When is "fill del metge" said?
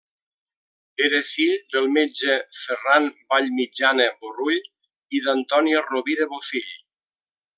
1.27-2.37